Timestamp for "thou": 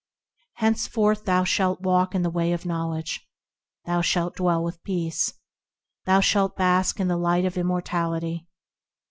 1.25-1.43, 3.85-4.01, 6.05-6.21